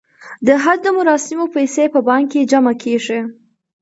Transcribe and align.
د 0.47 0.49
حج 0.63 0.77
د 0.83 0.87
مراسمو 0.97 1.45
پیسې 1.55 1.83
په 1.93 1.99
بانک 2.07 2.25
کې 2.33 2.47
جمع 2.51 2.73
کیږي. 2.83 3.19